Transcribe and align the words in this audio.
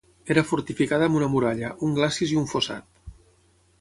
Era 0.35 0.43
fortificada 0.51 1.09
amb 1.09 1.19
una 1.19 1.29
muralla, 1.33 1.69
un 1.89 1.93
glacis 1.99 2.33
i 2.37 2.41
un 2.45 2.49
fossat. 2.55 2.89